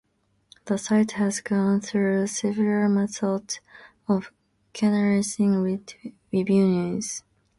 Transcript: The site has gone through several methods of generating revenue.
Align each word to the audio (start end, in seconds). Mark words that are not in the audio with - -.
The 0.65 0.79
site 0.79 1.11
has 1.11 1.41
gone 1.41 1.79
through 1.79 2.25
several 2.25 2.89
methods 2.89 3.59
of 4.07 4.31
generating 4.73 5.79
revenue. 6.33 7.01